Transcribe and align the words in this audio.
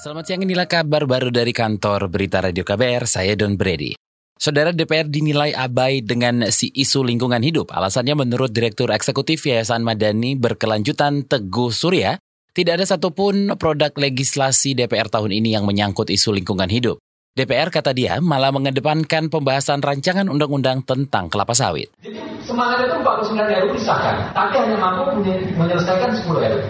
Selamat 0.00 0.24
siang, 0.24 0.40
inilah 0.40 0.64
kabar 0.64 1.04
baru 1.04 1.28
dari 1.28 1.52
kantor 1.52 2.08
Berita 2.08 2.40
Radio 2.40 2.64
KBR, 2.64 3.04
saya 3.04 3.36
Don 3.36 3.60
Brady. 3.60 3.92
Saudara 4.32 4.72
DPR 4.72 5.04
dinilai 5.04 5.52
abai 5.52 6.00
dengan 6.00 6.48
si 6.48 6.72
isu 6.72 7.04
lingkungan 7.04 7.44
hidup. 7.44 7.68
Alasannya 7.68 8.16
menurut 8.16 8.48
Direktur 8.48 8.88
Eksekutif 8.96 9.44
Yayasan 9.44 9.84
Madani 9.84 10.40
Berkelanjutan 10.40 11.28
Teguh 11.28 11.68
Surya, 11.68 12.16
tidak 12.56 12.80
ada 12.80 12.88
satupun 12.88 13.52
produk 13.60 13.92
legislasi 13.92 14.72
DPR 14.72 15.12
tahun 15.12 15.36
ini 15.36 15.52
yang 15.52 15.68
menyangkut 15.68 16.08
isu 16.08 16.32
lingkungan 16.32 16.72
hidup. 16.72 16.96
DPR 17.36 17.68
kata 17.68 17.92
dia 17.92 18.24
malah 18.24 18.56
mengedepankan 18.56 19.28
pembahasan 19.28 19.84
rancangan 19.84 20.32
undang-undang 20.32 20.80
tentang 20.80 21.28
kelapa 21.28 21.52
sawit. 21.52 21.92
Jadi 22.00 22.16
semangat 22.48 22.88
itu 22.88 22.96
49 23.04 23.36
RUU 23.36 23.76
disahkan, 23.76 24.32
tapi 24.32 24.64
hanya 24.64 24.80
mampu 24.80 25.20
menyelesaikan 25.60 26.16
10 26.16 26.24
RUU. 26.24 26.60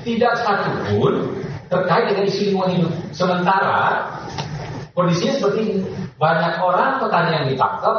Tidak 0.00 0.34
satu 0.40 0.70
pun 0.88 1.39
terkait 1.70 2.10
dengan 2.10 2.26
isu 2.26 2.40
lingkungan 2.50 2.70
hidup. 2.74 2.92
Sementara 3.14 4.10
kondisinya 4.92 5.32
seperti 5.38 5.58
ini. 5.62 5.74
Banyak 6.20 6.60
orang 6.60 7.00
petani 7.00 7.30
yang 7.32 7.46
ditangkap 7.48 7.96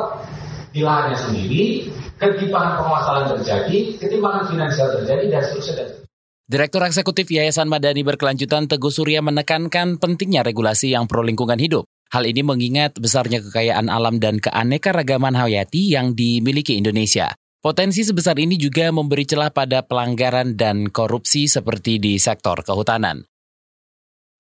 di 0.70 0.85
lahannya 0.85 1.17
sendiri, 1.17 1.89
ketimpangan 2.21 2.77
penguasaan 2.77 3.26
terjadi, 3.34 3.98
ketimpangan 3.98 4.45
finansial 4.45 4.88
terjadi, 5.02 5.23
dan 5.34 5.41
seterusnya. 5.41 6.05
Direktur 6.52 6.84
Eksekutif 6.84 7.31
Yayasan 7.31 7.71
Madani 7.71 8.03
Berkelanjutan 8.03 8.67
Teguh 8.67 8.91
Surya 8.91 9.23
menekankan 9.23 9.98
pentingnya 9.98 10.43
regulasi 10.43 10.91
yang 10.91 11.07
pro 11.07 11.23
lingkungan 11.23 11.57
hidup. 11.57 11.88
Hal 12.12 12.27
ini 12.27 12.43
mengingat 12.43 12.99
besarnya 12.99 13.40
kekayaan 13.40 13.88
alam 13.88 14.20
dan 14.20 14.43
keanekaragaman 14.43 15.31
hayati 15.31 15.95
yang 15.95 16.12
dimiliki 16.12 16.76
Indonesia. 16.76 17.31
Potensi 17.63 18.03
sebesar 18.03 18.35
ini 18.35 18.59
juga 18.59 18.91
memberi 18.91 19.23
celah 19.23 19.48
pada 19.53 19.79
pelanggaran 19.79 20.59
dan 20.59 20.91
korupsi 20.91 21.48
seperti 21.48 22.03
di 22.03 22.20
sektor 22.20 22.59
kehutanan. 22.67 23.30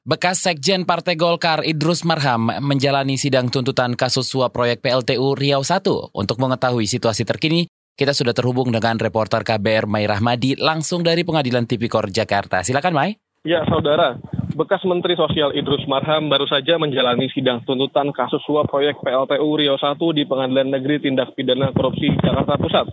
Bekas 0.01 0.41
Sekjen 0.41 0.89
Partai 0.89 1.13
Golkar 1.13 1.61
Idrus 1.61 2.01
Marham 2.09 2.49
menjalani 2.65 3.21
sidang 3.21 3.53
tuntutan 3.53 3.93
kasus 3.93 4.25
suap 4.33 4.49
proyek 4.49 4.81
PLTU 4.81 5.37
Riau 5.37 5.61
1. 5.61 5.77
Untuk 6.17 6.41
mengetahui 6.41 6.89
situasi 6.89 7.21
terkini, 7.21 7.69
kita 7.93 8.09
sudah 8.09 8.33
terhubung 8.33 8.73
dengan 8.73 8.97
reporter 8.97 9.45
KBR 9.45 9.85
Mai 9.85 10.09
Rahmadi 10.09 10.57
langsung 10.57 11.05
dari 11.05 11.21
Pengadilan 11.21 11.69
Tipikor 11.69 12.09
Jakarta. 12.09 12.65
Silakan 12.65 12.97
Mai. 12.97 13.13
Ya, 13.45 13.61
saudara. 13.69 14.17
Bekas 14.57 14.81
Menteri 14.89 15.13
Sosial 15.13 15.53
Idrus 15.53 15.85
Marham 15.85 16.33
baru 16.33 16.49
saja 16.49 16.81
menjalani 16.81 17.29
sidang 17.29 17.61
tuntutan 17.61 18.09
kasus 18.09 18.41
suap 18.41 18.73
proyek 18.73 18.97
PLTU 19.05 19.49
Riau 19.53 19.77
1 19.77 20.01
di 20.17 20.25
Pengadilan 20.25 20.81
Negeri 20.81 20.97
Tindak 21.05 21.37
Pidana 21.37 21.69
Korupsi 21.77 22.09
Jakarta 22.17 22.57
Pusat. 22.57 22.85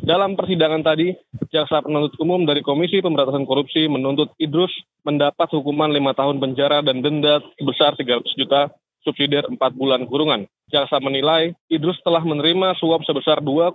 Dalam 0.00 0.32
persidangan 0.32 0.80
tadi, 0.80 1.12
Jaksa 1.54 1.86
Penuntut 1.86 2.18
Umum 2.18 2.42
dari 2.42 2.66
Komisi 2.66 2.98
Pemberantasan 2.98 3.46
Korupsi 3.46 3.86
menuntut 3.86 4.34
Idrus 4.42 4.74
mendapat 5.06 5.46
hukuman 5.54 5.86
lima 5.86 6.10
tahun 6.10 6.42
penjara 6.42 6.82
dan 6.82 6.98
denda 6.98 7.38
sebesar 7.54 7.94
300 7.94 8.26
juta 8.34 8.74
subsidiar 9.06 9.46
4 9.46 9.54
bulan 9.78 10.02
kurungan. 10.10 10.50
Jaksa 10.66 10.98
menilai 10.98 11.54
Idrus 11.70 12.02
telah 12.02 12.26
menerima 12.26 12.74
suap 12.82 13.06
sebesar 13.06 13.38
2,25 13.38 13.70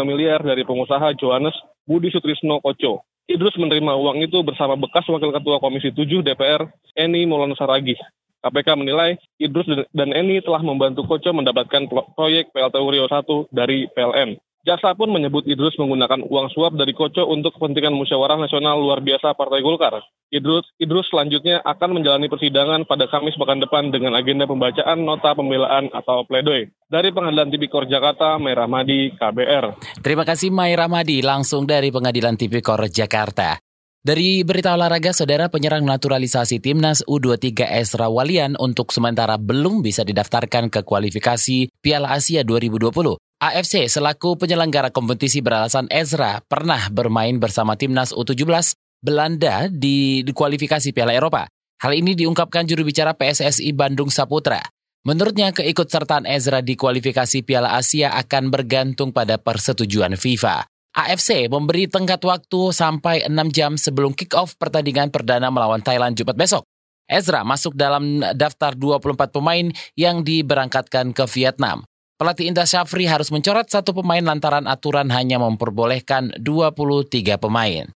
miliar 0.00 0.40
dari 0.40 0.64
pengusaha 0.64 1.12
Johannes 1.20 1.52
Budi 1.84 2.08
Sutrisno 2.08 2.56
Koco. 2.64 3.04
Idrus 3.28 3.52
menerima 3.60 4.00
uang 4.00 4.24
itu 4.24 4.40
bersama 4.40 4.80
bekas 4.80 5.04
Wakil 5.04 5.36
Ketua 5.36 5.60
Komisi 5.60 5.92
7 5.92 6.24
DPR, 6.24 6.72
Eni 6.96 7.28
Maulana 7.28 7.52
Saragih. 7.52 8.00
KPK 8.40 8.80
menilai 8.80 9.20
Idrus 9.36 9.68
dan 9.92 10.16
Eni 10.16 10.40
telah 10.40 10.64
membantu 10.64 11.04
Koco 11.04 11.36
mendapatkan 11.36 11.84
proyek 12.16 12.48
PLTU 12.56 12.86
Rio 12.88 13.04
1 13.12 13.52
dari 13.52 13.92
PLN. 13.92 14.40
Jaksa 14.60 14.92
pun 14.92 15.08
menyebut 15.08 15.48
Idrus 15.48 15.72
menggunakan 15.80 16.20
uang 16.20 16.52
suap 16.52 16.76
dari 16.76 16.92
Koco 16.92 17.24
untuk 17.24 17.56
kepentingan 17.56 17.96
musyawarah 17.96 18.36
nasional 18.36 18.76
luar 18.76 19.00
biasa 19.00 19.32
Partai 19.32 19.64
Golkar. 19.64 20.04
Idrus, 20.28 20.68
Idrus 20.76 21.08
selanjutnya 21.08 21.64
akan 21.64 21.96
menjalani 21.96 22.28
persidangan 22.28 22.84
pada 22.84 23.08
Kamis 23.08 23.40
pekan 23.40 23.56
depan 23.56 23.88
dengan 23.88 24.12
agenda 24.12 24.44
pembacaan 24.44 25.00
nota 25.00 25.32
pembelaan 25.32 25.88
atau 25.96 26.28
pledoi. 26.28 26.68
Dari 26.92 27.08
Pengadilan 27.08 27.48
Tipikor 27.48 27.88
Jakarta, 27.88 28.36
Merah 28.36 28.68
Madi, 28.68 29.16
KBR. 29.16 29.80
Terima 30.04 30.28
kasih 30.28 30.52
Merah 30.52 30.92
Madi, 30.92 31.24
langsung 31.24 31.64
dari 31.64 31.88
Pengadilan 31.88 32.36
Tipikor 32.36 32.84
Jakarta. 32.92 33.56
Dari 34.04 34.44
berita 34.44 34.76
olahraga, 34.76 35.16
saudara 35.16 35.48
penyerang 35.48 35.88
naturalisasi 35.88 36.60
timnas 36.60 37.00
U23 37.08 37.64
Esra 37.80 38.12
Walian 38.12 38.60
untuk 38.60 38.92
sementara 38.92 39.40
belum 39.40 39.80
bisa 39.80 40.04
didaftarkan 40.04 40.68
ke 40.68 40.84
kualifikasi 40.84 41.72
Piala 41.80 42.12
Asia 42.12 42.44
2020. 42.44 43.16
AFC 43.40 43.88
selaku 43.88 44.36
penyelenggara 44.36 44.92
kompetisi 44.92 45.40
beralasan 45.40 45.88
Ezra 45.88 46.44
pernah 46.44 46.92
bermain 46.92 47.40
bersama 47.40 47.72
timnas 47.72 48.12
U17 48.12 48.76
Belanda 49.00 49.64
di, 49.72 50.20
kualifikasi 50.28 50.92
Piala 50.92 51.16
Eropa. 51.16 51.48
Hal 51.80 51.96
ini 51.96 52.12
diungkapkan 52.12 52.68
juru 52.68 52.84
bicara 52.84 53.16
PSSI 53.16 53.72
Bandung 53.72 54.12
Saputra. 54.12 54.60
Menurutnya 55.08 55.56
keikutsertaan 55.56 56.28
Ezra 56.28 56.60
di 56.60 56.76
kualifikasi 56.76 57.40
Piala 57.40 57.80
Asia 57.80 58.12
akan 58.12 58.52
bergantung 58.52 59.08
pada 59.08 59.40
persetujuan 59.40 60.20
FIFA. 60.20 60.68
AFC 61.00 61.48
memberi 61.48 61.88
tenggat 61.88 62.20
waktu 62.20 62.76
sampai 62.76 63.24
6 63.24 63.56
jam 63.56 63.80
sebelum 63.80 64.12
kick-off 64.12 64.60
pertandingan 64.60 65.08
perdana 65.08 65.48
melawan 65.48 65.80
Thailand 65.80 66.12
Jumat 66.12 66.36
besok. 66.36 66.68
Ezra 67.08 67.40
masuk 67.40 67.72
dalam 67.72 68.20
daftar 68.36 68.76
24 68.76 69.32
pemain 69.32 69.72
yang 69.96 70.20
diberangkatkan 70.20 71.16
ke 71.16 71.24
Vietnam. 71.32 71.88
Pelatih 72.20 72.52
Indra 72.52 72.68
Syafri 72.68 73.08
harus 73.08 73.32
mencoret 73.32 73.72
satu 73.72 73.96
pemain 73.96 74.20
lantaran 74.20 74.68
aturan 74.68 75.08
hanya 75.08 75.40
memperbolehkan 75.40 76.36
23 76.36 77.40
pemain. 77.40 77.88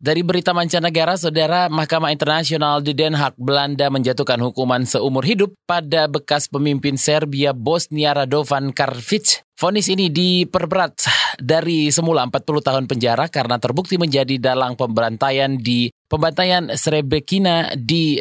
Dari 0.00 0.24
berita 0.24 0.56
mancanegara, 0.56 1.20
Saudara 1.20 1.68
Mahkamah 1.68 2.16
Internasional 2.16 2.80
di 2.80 2.96
Den 2.96 3.12
Haag, 3.12 3.36
Belanda 3.36 3.92
menjatuhkan 3.92 4.40
hukuman 4.40 4.88
seumur 4.88 5.20
hidup 5.28 5.52
pada 5.68 6.08
bekas 6.08 6.48
pemimpin 6.48 6.96
Serbia 6.96 7.52
Bosnia 7.52 8.16
Radovan 8.16 8.72
Karadzic. 8.72 9.44
Vonis 9.60 9.92
ini 9.92 10.08
diperberat 10.08 11.04
dari 11.36 11.92
semula 11.92 12.24
40 12.24 12.40
tahun 12.40 12.84
penjara 12.88 13.28
karena 13.28 13.60
terbukti 13.60 14.00
menjadi 14.00 14.40
dalang 14.40 14.80
pembantaian 14.80 15.60
di 15.60 15.92
pembantaian 16.08 16.72
Srebrenica 16.72 17.76
di 17.76 18.16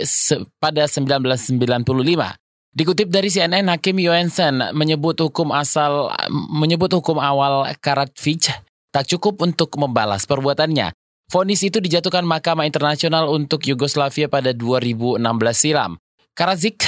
pada 0.60 0.92
1995. 0.92 2.49
Dikutip 2.70 3.10
dari 3.10 3.34
CNN, 3.34 3.66
Hakim 3.66 3.98
Johansen 3.98 4.62
menyebut 4.78 5.18
hukum 5.18 5.50
asal 5.50 6.14
menyebut 6.54 6.94
hukum 6.94 7.18
awal 7.18 7.66
Karadzic 7.82 8.54
tak 8.94 9.10
cukup 9.10 9.42
untuk 9.42 9.74
membalas 9.82 10.30
perbuatannya. 10.30 10.94
Vonis 11.30 11.62
itu 11.62 11.78
dijatuhkan 11.78 12.26
Mahkamah 12.26 12.66
Internasional 12.66 13.30
untuk 13.30 13.66
Yugoslavia 13.66 14.30
pada 14.30 14.54
2016 14.54 15.22
silam. 15.54 15.98
Karadzic 16.38 16.86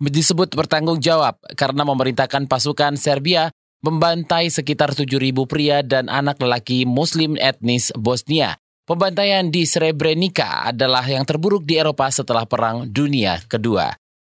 disebut 0.00 0.52
bertanggung 0.52 1.00
jawab 1.00 1.36
karena 1.56 1.84
memerintahkan 1.84 2.48
pasukan 2.48 2.96
Serbia 2.96 3.52
membantai 3.84 4.48
sekitar 4.48 4.96
7.000 4.96 5.32
pria 5.44 5.80
dan 5.84 6.12
anak 6.12 6.40
lelaki 6.40 6.84
muslim 6.84 7.36
etnis 7.36 7.92
Bosnia. 7.96 8.56
Pembantaian 8.82 9.46
di 9.46 9.62
Srebrenica 9.62 10.66
adalah 10.66 11.06
yang 11.06 11.22
terburuk 11.22 11.62
di 11.62 11.78
Eropa 11.78 12.10
setelah 12.10 12.48
Perang 12.48 12.88
Dunia 12.90 13.38
Kedua. 13.46 14.01